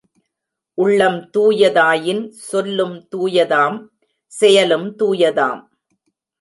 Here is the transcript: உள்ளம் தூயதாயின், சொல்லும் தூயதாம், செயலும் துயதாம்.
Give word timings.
உள்ளம் 0.77 1.29
தூயதாயின், 1.37 2.23
சொல்லும் 2.49 3.07
தூயதாம், 3.11 3.77
செயலும் 4.31 4.89
துயதாம். 4.99 5.61